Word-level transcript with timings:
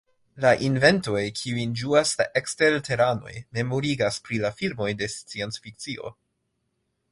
La 0.43 0.51
inventoj 0.67 1.19
kiujn 1.39 1.75
ĝuas 1.81 2.13
la 2.21 2.25
eksterteranoj 2.41 3.35
memorigas 3.59 4.19
pri 4.29 4.43
la 4.47 4.53
filmoj 4.63 4.91
de 5.03 5.13
scienc-fikcio. 5.19 6.15